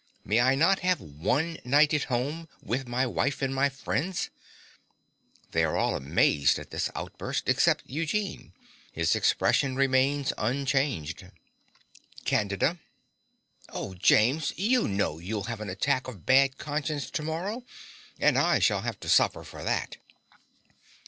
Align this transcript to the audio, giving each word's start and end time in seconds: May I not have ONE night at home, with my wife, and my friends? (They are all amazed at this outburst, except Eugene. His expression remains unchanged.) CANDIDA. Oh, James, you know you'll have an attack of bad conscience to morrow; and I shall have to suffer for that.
May 0.25 0.39
I 0.39 0.55
not 0.55 0.79
have 0.79 0.99
ONE 0.99 1.59
night 1.63 1.93
at 1.93 2.05
home, 2.05 2.47
with 2.59 2.87
my 2.87 3.05
wife, 3.05 3.39
and 3.43 3.53
my 3.53 3.69
friends? 3.69 4.31
(They 5.51 5.63
are 5.63 5.77
all 5.77 5.95
amazed 5.95 6.57
at 6.57 6.71
this 6.71 6.89
outburst, 6.95 7.43
except 7.47 7.83
Eugene. 7.85 8.51
His 8.91 9.15
expression 9.15 9.75
remains 9.75 10.33
unchanged.) 10.39 11.29
CANDIDA. 12.25 12.79
Oh, 13.69 13.93
James, 13.93 14.53
you 14.57 14.87
know 14.87 15.19
you'll 15.19 15.43
have 15.43 15.61
an 15.61 15.69
attack 15.69 16.07
of 16.07 16.25
bad 16.25 16.57
conscience 16.57 17.11
to 17.11 17.21
morrow; 17.21 17.63
and 18.19 18.39
I 18.39 18.57
shall 18.57 18.81
have 18.81 18.99
to 19.01 19.07
suffer 19.07 19.43
for 19.43 19.63
that. 19.63 19.97